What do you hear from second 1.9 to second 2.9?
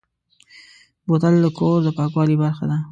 پاکوالي برخه ده.